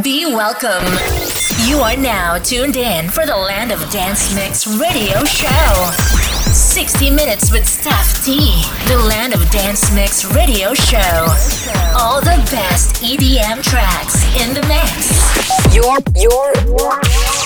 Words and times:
Be 0.00 0.24
welcome. 0.24 0.86
You 1.68 1.80
are 1.80 1.98
now 1.98 2.38
tuned 2.38 2.76
in 2.76 3.10
for 3.10 3.26
the 3.26 3.36
Land 3.36 3.70
of 3.72 3.78
Dance 3.90 4.34
Mix 4.34 4.66
radio 4.66 5.22
show. 5.26 5.92
60 6.50 7.10
minutes 7.10 7.52
with 7.52 7.64
Stef 7.64 8.24
T. 8.24 8.38
The 8.88 8.98
Land 9.06 9.34
of 9.34 9.46
Dance 9.50 9.94
Mix 9.94 10.24
radio 10.34 10.72
show. 10.72 11.26
All 11.94 12.20
the 12.22 12.40
best 12.50 13.02
EDM 13.02 13.62
tracks 13.62 14.16
in 14.40 14.54
the 14.54 14.62
mix. 14.66 15.74
Your 15.74 15.98
your 16.16 16.54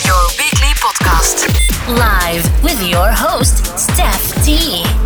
your 0.07 0.23
weekly 0.39 0.73
podcast. 0.79 1.51
Live 1.99 2.63
with 2.63 2.81
your 2.89 3.11
host, 3.11 3.65
Stef 3.75 4.45
T. 4.45 5.06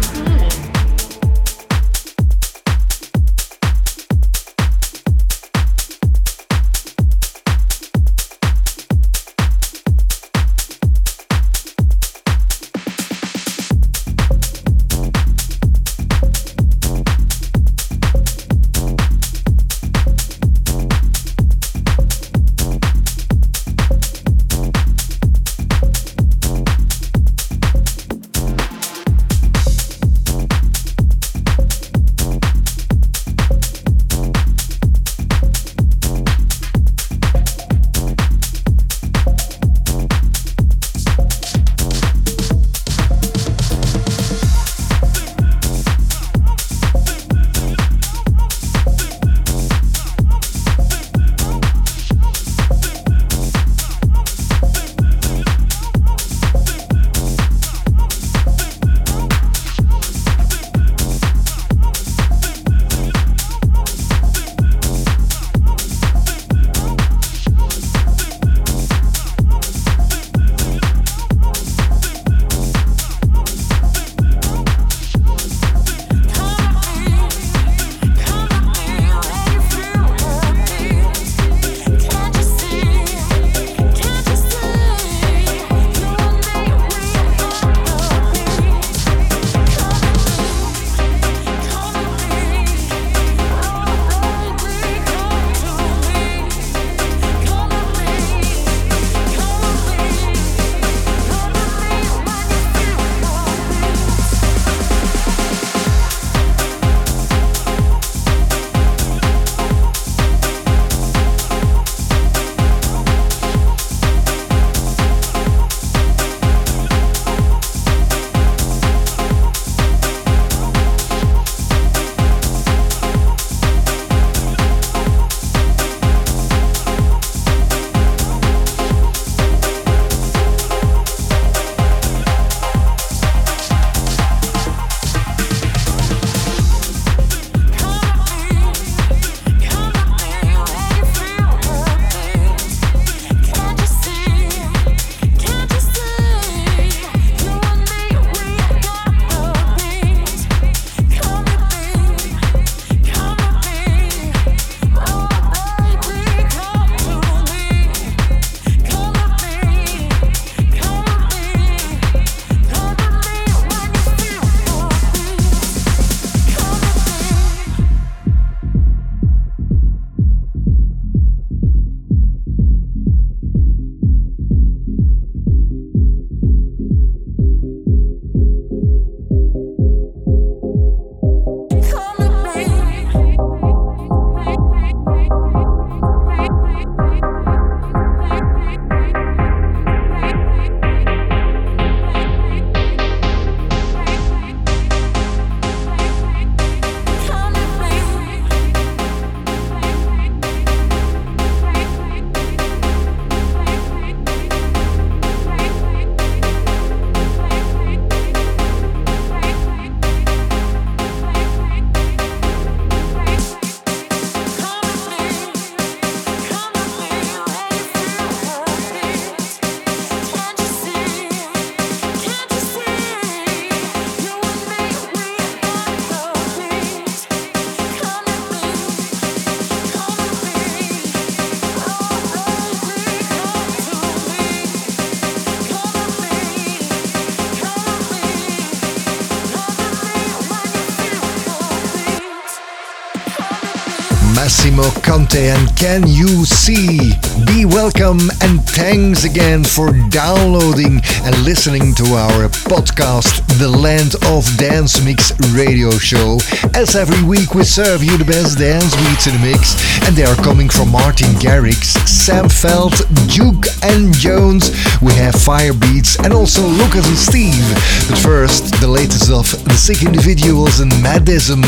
Conte 245.31 245.49
and 245.49 245.77
Can 245.77 246.07
You 246.07 246.45
See? 246.45 247.13
Be 247.47 247.65
welcome 247.65 248.19
and 248.43 248.63
thanks 248.71 249.25
again 249.25 249.63
for 249.65 249.93
downloading 250.09 251.01
and 251.25 251.45
listening 251.45 251.95
to 251.97 252.05
our 252.15 252.49
podcast, 252.67 253.47
The 253.59 253.69
Land 253.69 254.17
of 254.27 254.45
Dance 254.57 255.05
Mix 255.05 255.33
radio 255.53 255.91
show. 255.91 256.39
As 256.75 256.97
every 256.97 257.23
week, 257.23 257.55
we 257.55 257.65
serve 257.65 258.03
you 258.03 258.17
the 258.17 258.25
best 258.25 258.59
dance 258.59 258.95
beats 258.97 259.27
in 259.27 259.35
the 259.35 259.51
mix, 259.51 259.75
and 260.07 260.17
they 260.17 260.25
are 260.25 260.37
coming 260.37 260.69
from 260.69 260.91
Martin 260.91 261.31
Garrix, 261.39 261.97
Sam 262.09 262.47
Feldt, 262.47 262.99
Duke 263.33 263.67
and 263.83 264.13
Jones. 264.15 264.71
We 265.01 265.13
have 265.15 265.35
Firebeatz 265.35 266.23
and 266.25 266.33
also 266.33 266.63
Lucas 266.63 267.07
and 267.07 267.19
Steve. 267.19 267.67
But 268.09 268.19
first, 268.19 268.81
the 268.81 268.89
latest 268.89 269.31
of 269.31 269.47
the 269.65 269.75
sick 269.75 270.03
individuals 270.03 270.81
and 270.81 270.91
Madism. 271.03 271.63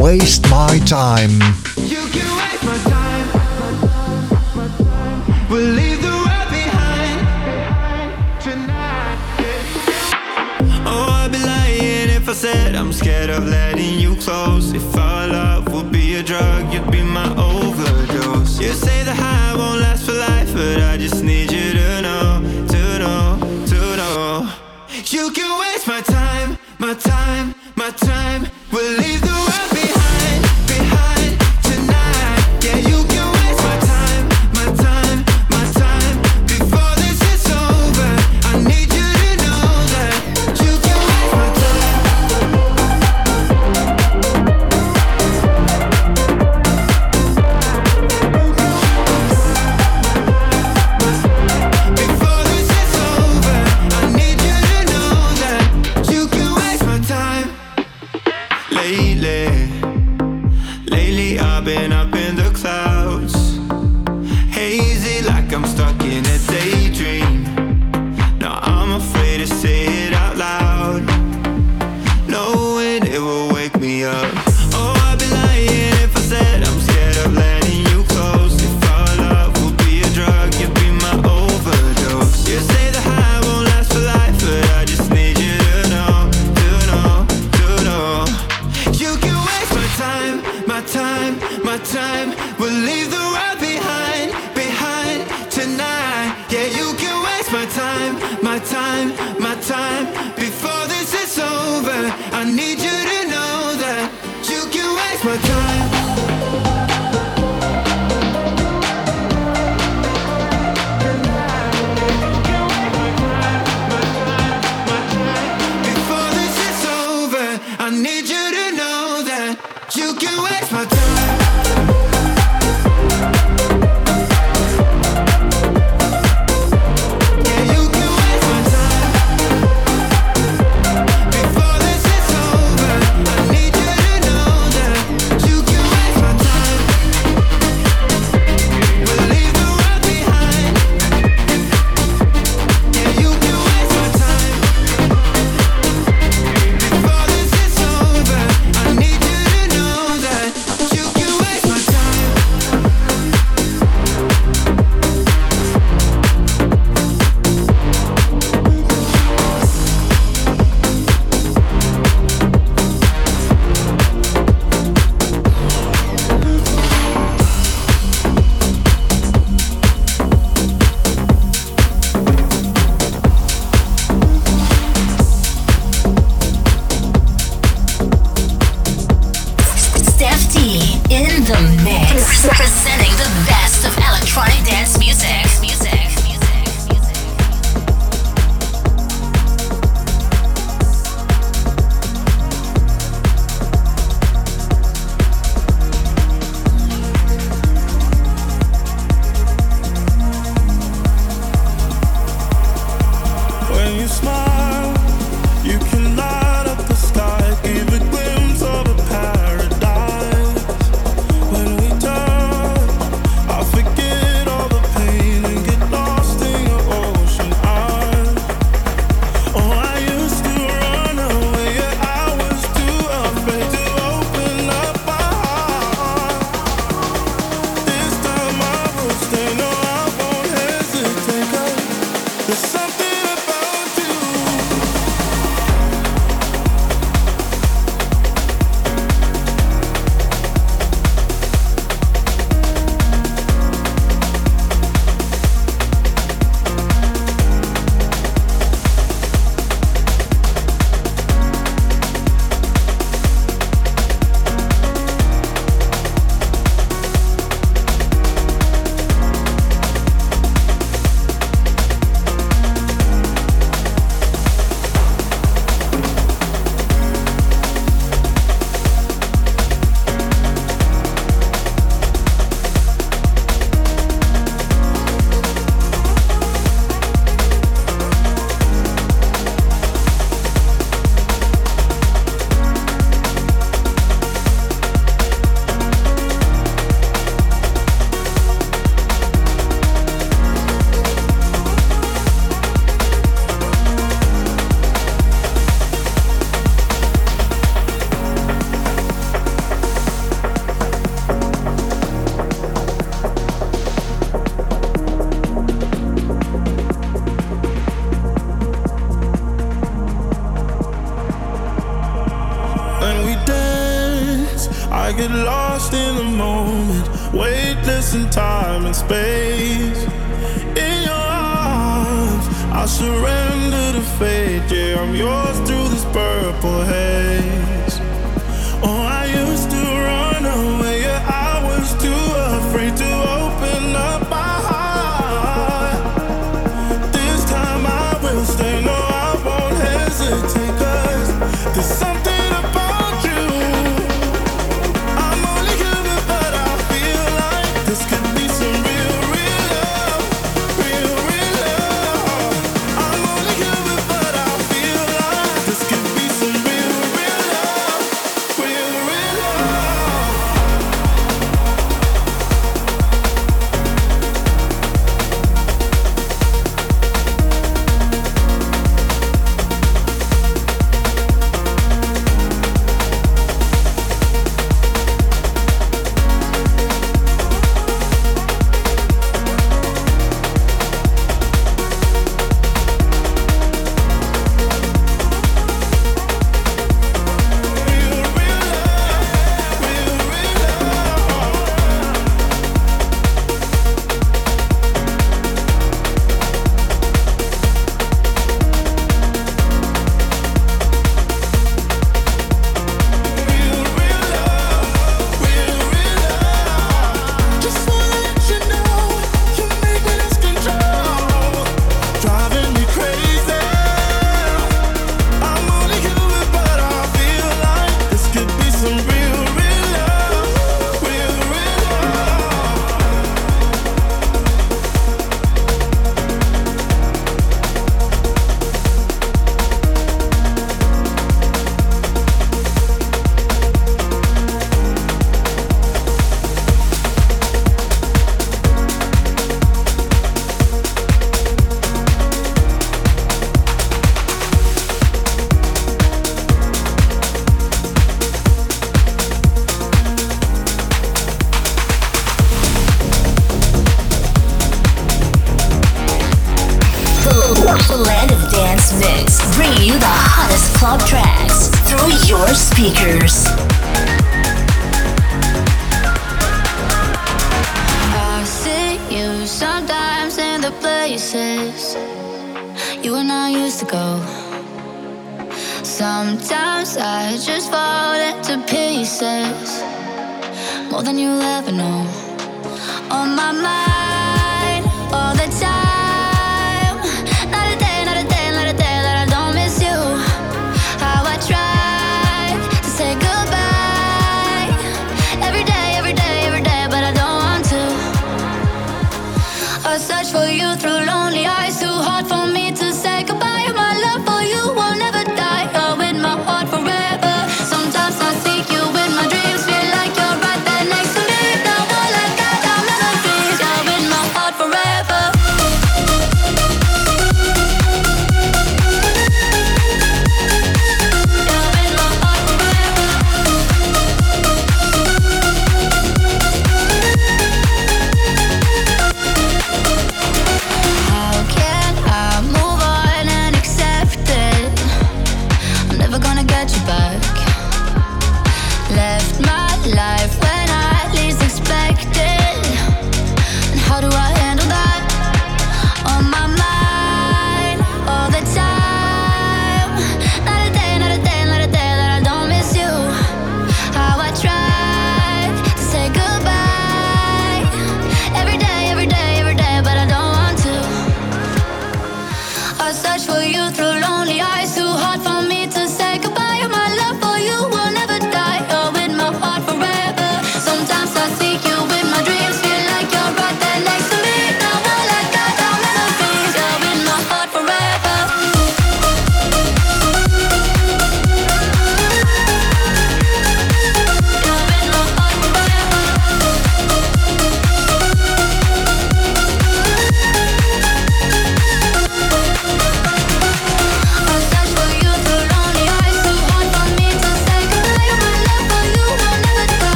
Waste 0.00 0.48
my 0.50 0.80
time. 0.86 1.38
Of 13.36 13.48
letting 13.48 13.98
you 13.98 14.14
close. 14.16 14.72
If 14.72 14.96
our 14.96 15.03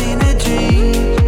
in 0.00 0.20
a 0.20 0.34
dream 0.38 1.23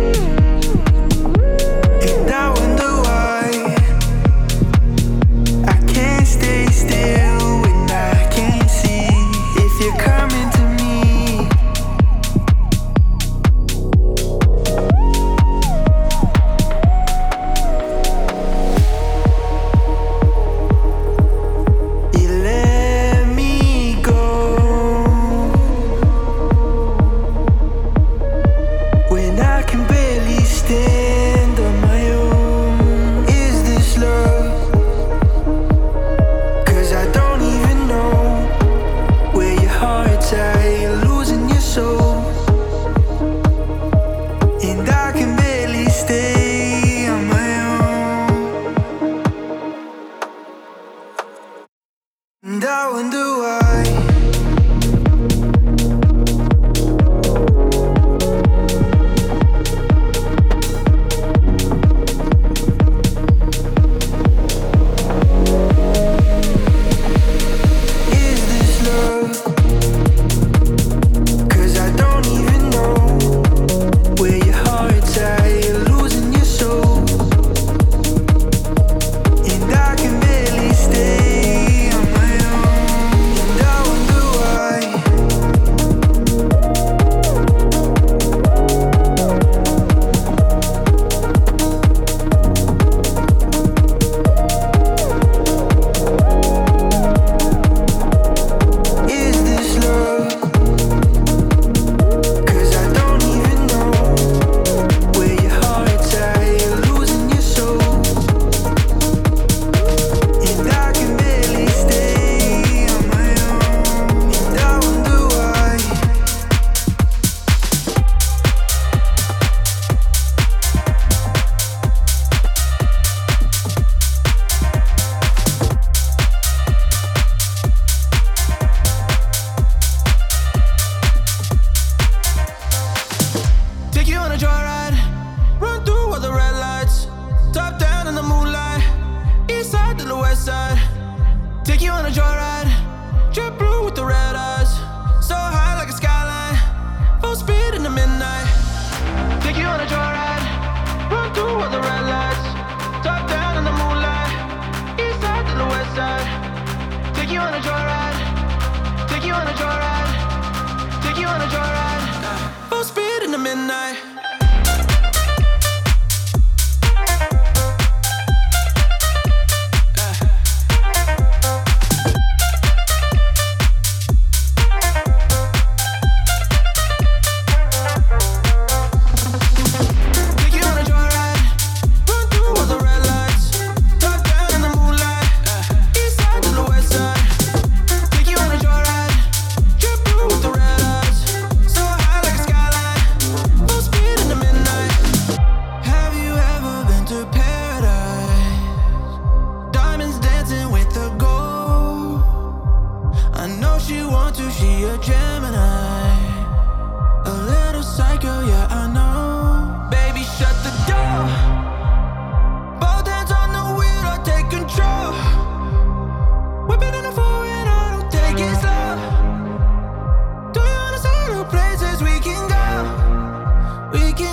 We 223.92 224.12
can 224.14 224.25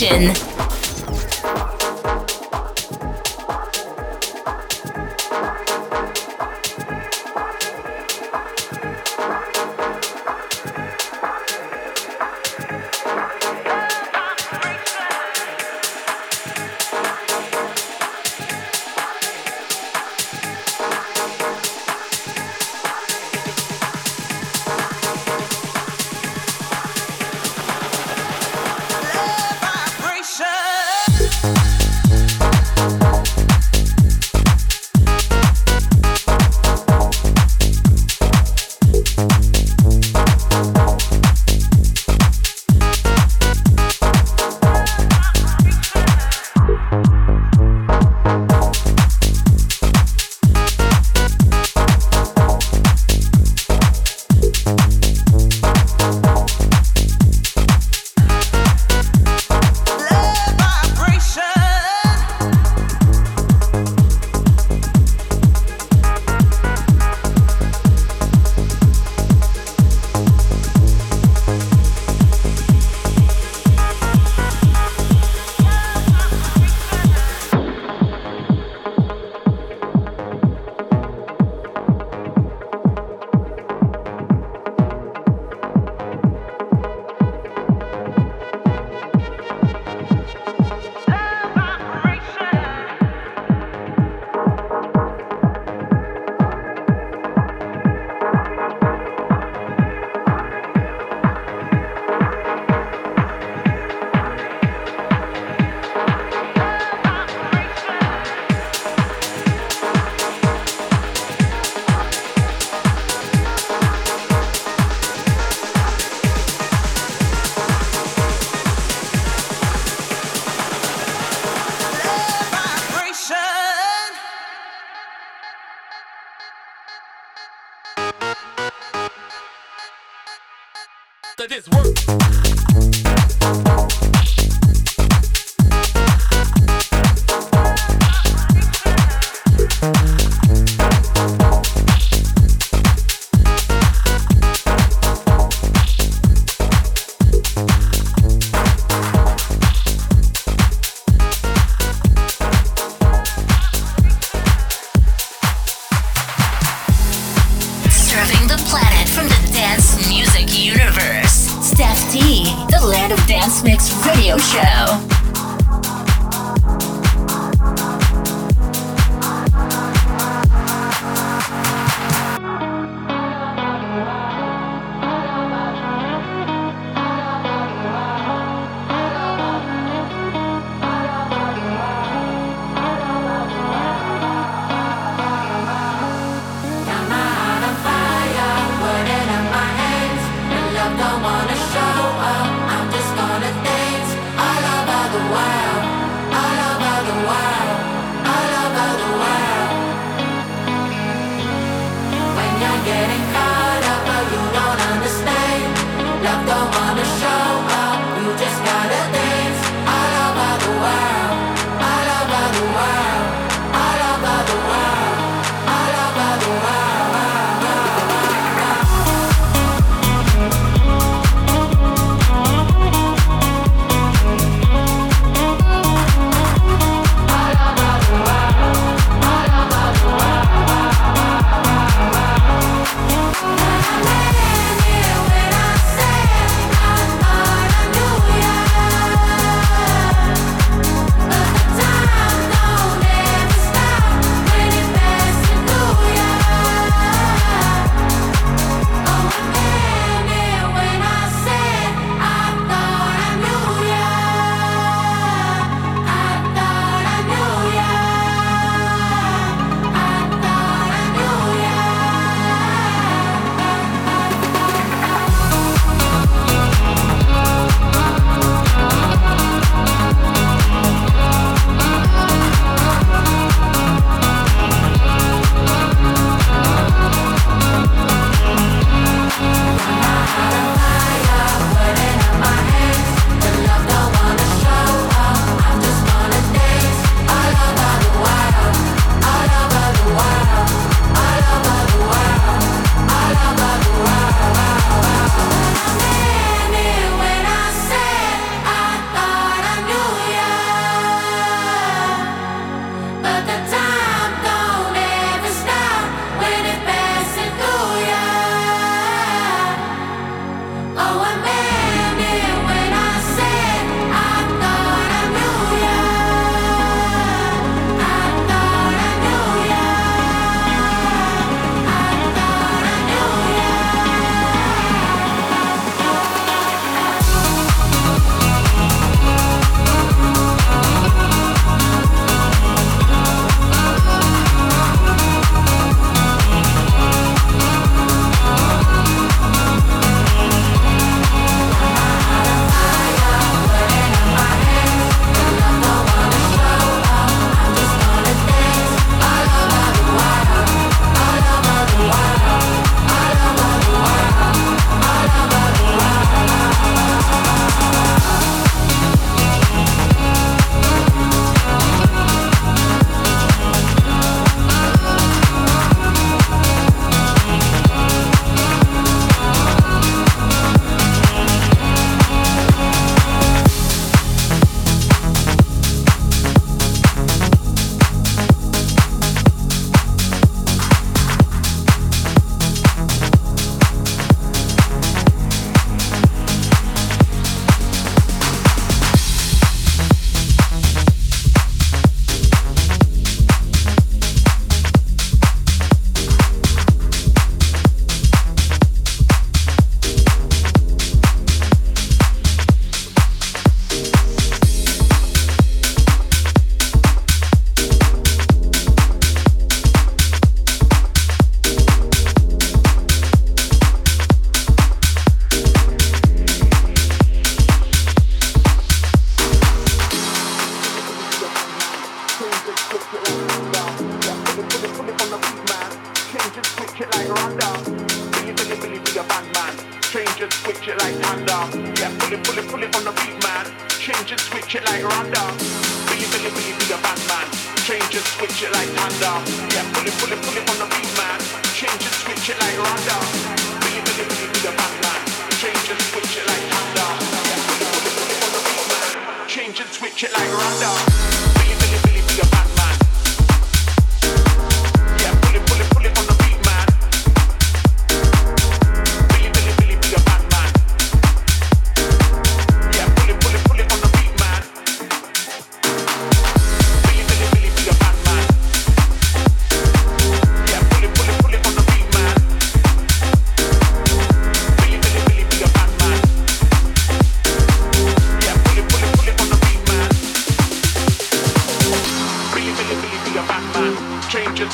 station. 0.00 0.49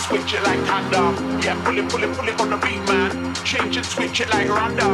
Switch 0.07 0.35
it 0.35 0.43
like 0.45 0.61
thunder. 0.67 1.07
Yeah, 1.45 1.61
pull 1.65 1.79
it, 1.79 1.89
pull 1.89 2.03
it, 2.03 2.17
pull 2.17 2.29
it 2.29 2.41
on 2.41 2.51
the 2.51 2.57
beat, 2.57 2.83
man. 2.87 3.35
Change 3.45 3.77
it, 3.77 3.85
switch 3.85 4.21
it 4.21 4.29
like 4.31 4.49
Ronda. 4.49 4.89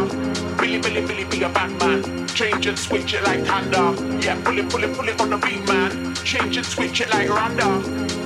Billy, 0.59 0.79
Billy, 0.79 1.01
Billy, 1.07 1.25
be 1.25 1.43
a 1.43 1.49
Batman. 1.49 2.27
Change 2.29 2.67
it, 2.67 2.79
switch 2.79 3.15
it 3.15 3.23
like 3.25 3.45
thunder. 3.45 3.87
Yeah, 4.25 4.41
pull 4.43 4.59
it, 4.59 4.69
pull 4.71 4.85
it, 4.85 4.95
pull 4.95 5.09
it 5.09 5.21
on 5.21 5.31
the 5.31 5.37
beat, 5.39 5.67
man. 5.69 6.15
Change 6.25 6.57
it, 6.57 6.65
switch 6.65 7.01
it 7.01 7.11
like 7.11 7.29
Ronda. 7.29 7.69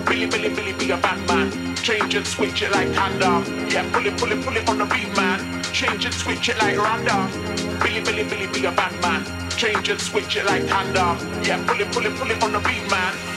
Billy, 0.06 0.26
Billy, 0.26 0.48
Billy, 0.48 0.72
be 0.72 0.90
a 0.90 0.96
Batman. 0.96 1.74
Change 1.76 2.14
it, 2.14 2.26
switch 2.26 2.62
it 2.62 2.70
like 2.72 2.88
thunder. 2.90 3.34
Yeah, 3.72 3.88
pull 3.92 4.06
it, 4.06 4.16
pull 4.18 4.32
it, 4.32 4.42
pull 4.44 4.56
it 4.56 4.68
on 4.68 4.78
the 4.78 4.84
beat, 4.86 5.16
man. 5.16 5.62
Change 5.72 6.04
and 6.04 6.14
switch 6.14 6.48
it, 6.48 6.58
like 6.58 6.78
Randolph. 6.78 7.32
Billy, 7.82 8.00
Billy, 8.00 8.24
Billy, 8.24 8.46
be 8.46 8.64
a 8.64 8.72
Batman. 8.72 9.24
Change 9.50 9.88
and 9.88 10.00
switch 10.00 10.36
it 10.36 10.44
like 10.46 10.68
Ronda. 10.70 11.16
Yeah, 11.44 11.64
pull 11.66 11.80
it, 11.80 11.90
pull 11.92 12.06
it, 12.06 12.14
pull 12.16 12.30
it 12.30 12.42
on 12.42 12.52
the 12.52 12.60
beat, 12.60 12.90
man. 12.90 13.35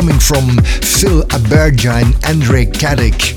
coming 0.00 0.18
from 0.18 0.56
Fil 0.80 1.24
Alberga 1.24 2.02
and 2.02 2.14
Andree 2.24 2.64
Katic. 2.64 3.36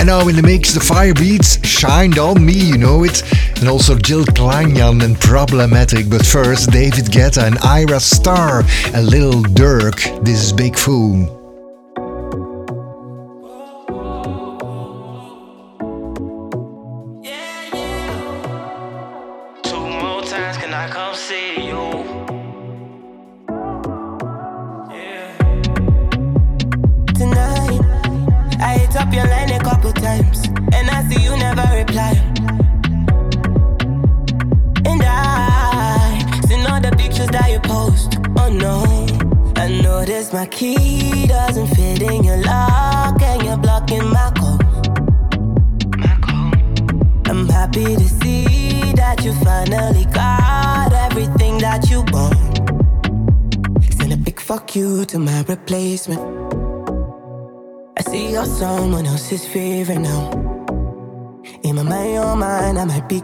And 0.00 0.08
now 0.08 0.26
in 0.26 0.34
the 0.34 0.42
mix, 0.42 0.74
the 0.74 0.80
Firebeatz 0.80 1.64
shined 1.64 2.18
on 2.18 2.44
me, 2.44 2.54
you 2.54 2.76
know 2.76 3.04
it, 3.04 3.22
and 3.60 3.68
also 3.68 3.96
Jill 3.96 4.24
Kleinjan 4.24 5.04
and 5.04 5.20
Problematic. 5.20 6.10
But 6.10 6.26
first, 6.26 6.72
David 6.72 7.04
Guetta 7.04 7.46
and 7.46 7.54
Ayra 7.58 8.00
Starr 8.00 8.64
and 8.92 9.06
Lil 9.06 9.44
Durk. 9.44 10.24
This 10.24 10.42
is 10.42 10.52
Big 10.52 10.76
Fool. 10.76 11.41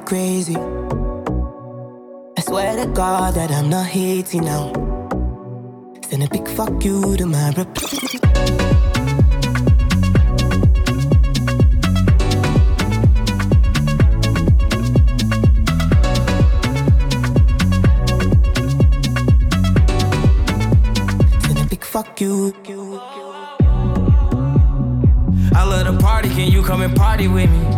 Crazy. 0.09 0.57
I 0.57 2.41
swear 2.41 2.83
to 2.83 2.91
God 2.93 3.35
that 3.35 3.51
I'm 3.51 3.69
not 3.69 3.85
hating 3.85 4.43
now. 4.43 4.73
Send 6.09 6.23
a 6.23 6.29
big 6.31 6.49
fuck 6.49 6.83
you 6.83 7.15
to 7.19 7.27
my 7.27 7.51
reply. 7.51 7.75
fuck 21.83 22.21
you. 22.21 22.55
I 25.55 25.65
love 25.65 25.87
the 25.87 25.99
party, 26.01 26.29
can 26.29 26.51
you. 26.51 26.63
come 26.63 26.83
and 26.83 26.95
party 26.97 27.29
with 27.29 27.51
me. 27.51 27.78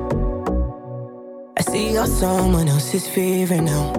See 1.71 1.93
you're 1.93 2.05
someone 2.05 2.67
else's 2.67 3.07
favorite 3.07 3.61
now. 3.61 3.93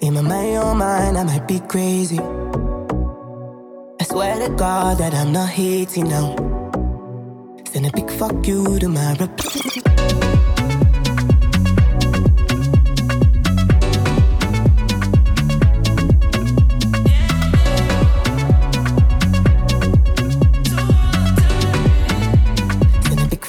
In 0.00 0.14
my 0.14 0.20
mind, 0.20 0.52
your 0.52 0.76
mind, 0.76 1.18
I 1.18 1.24
might 1.24 1.48
be 1.48 1.58
crazy. 1.58 2.20
I 4.00 4.04
swear 4.04 4.38
to 4.46 4.54
God 4.54 4.98
that 4.98 5.12
I'm 5.12 5.32
not 5.32 5.48
hating 5.48 6.08
now. 6.08 6.36
Send 7.64 7.86
a 7.86 7.90
big 7.90 8.08
fuck 8.12 8.46
you 8.46 8.78
to 8.78 8.88
my 8.88 9.14
replacement. 9.14 9.86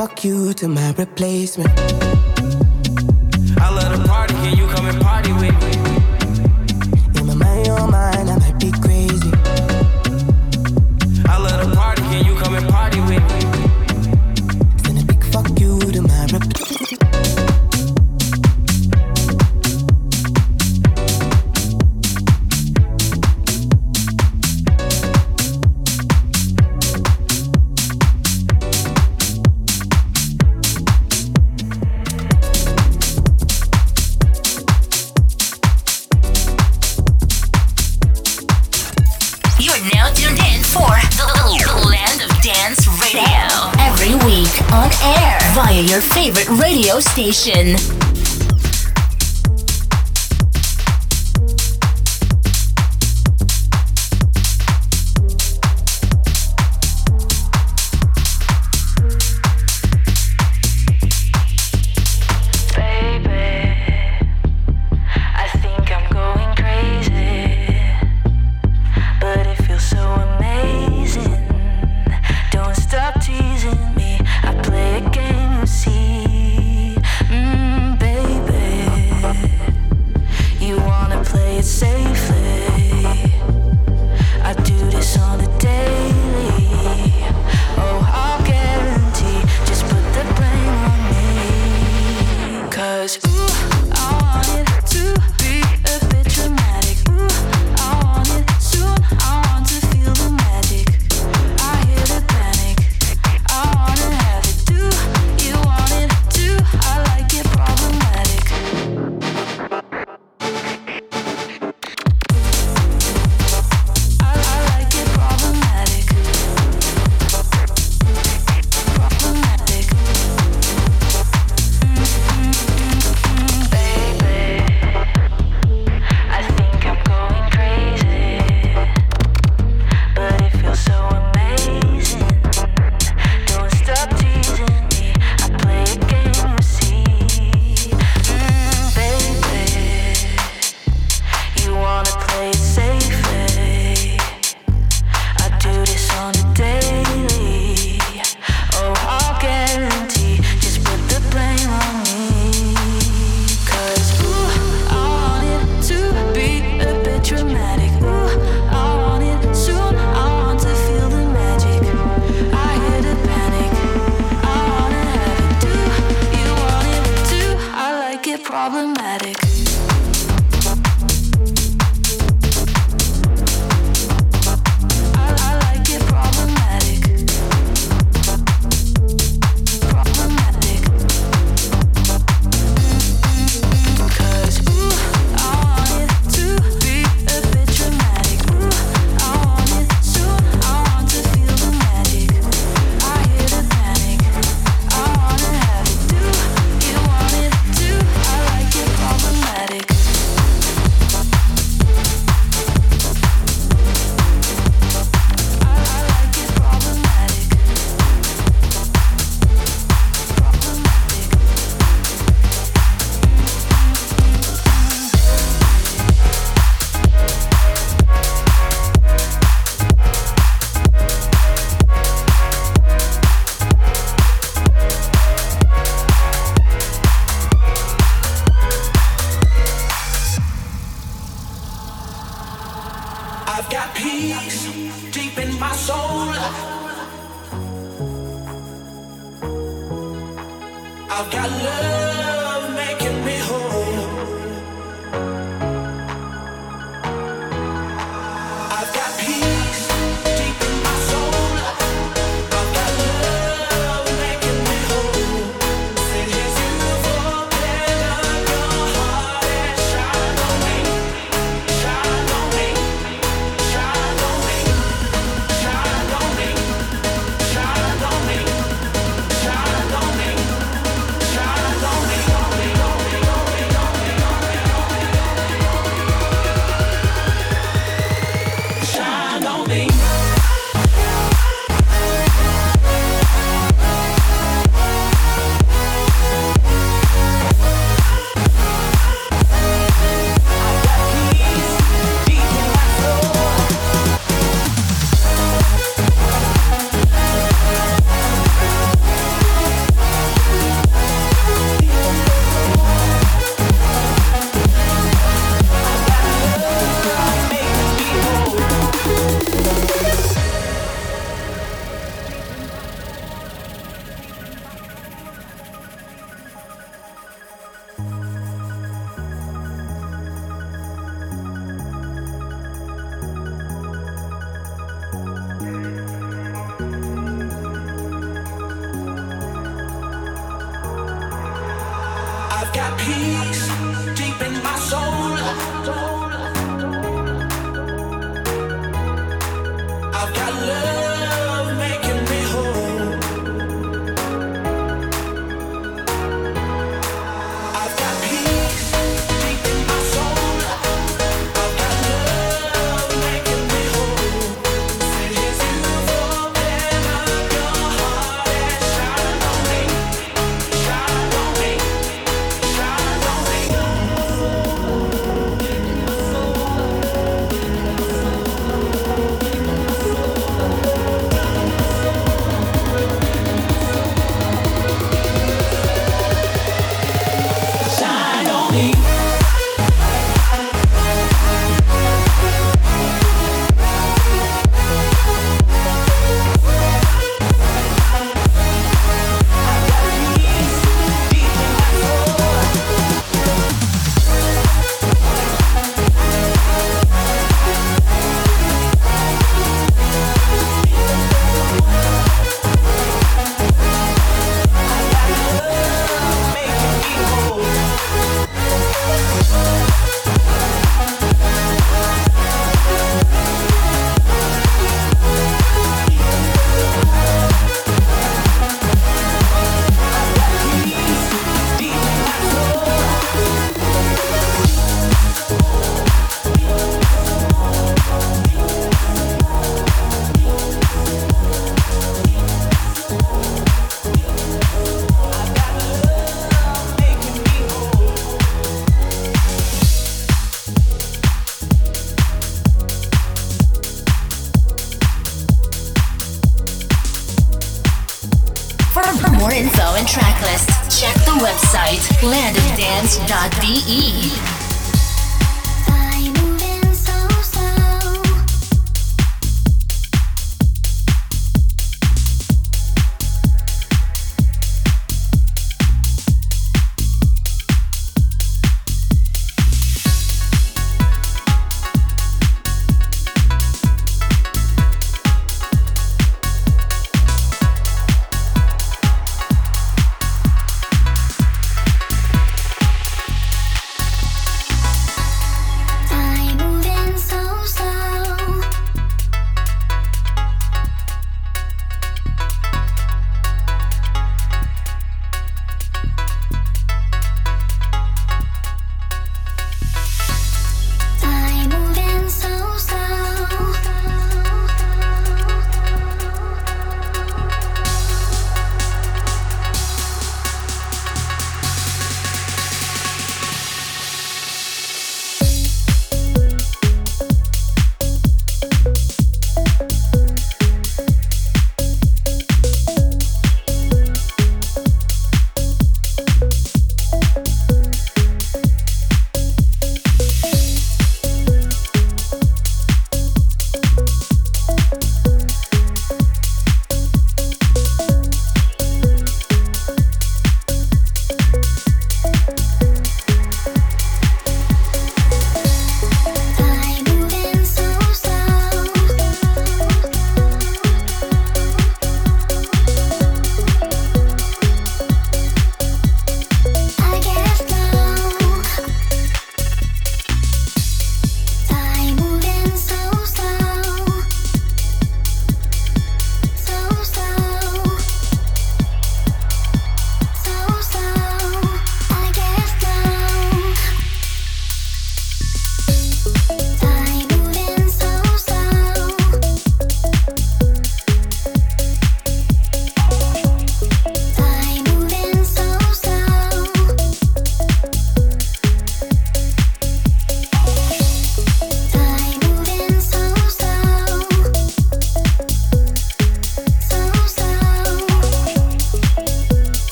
fuck 0.00 0.24
you 0.24 0.54
to 0.54 0.66
my 0.66 0.92
replacement. 0.92 1.68
Air 45.20 45.38
via 45.54 45.80
your 45.80 46.00
favorite 46.00 46.48
radio 46.48 47.00
station. 47.00 47.76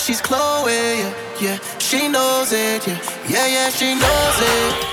she's 0.00 0.20
Chloe, 0.20 0.72
yeah, 0.72 1.14
yeah. 1.40 1.58
She 1.78 2.08
knows 2.08 2.52
it, 2.52 2.86
yeah, 2.86 2.98
yeah, 3.28 3.46
yeah. 3.46 3.70
She 3.70 3.94
knows 3.94 4.38
it. 4.40 4.89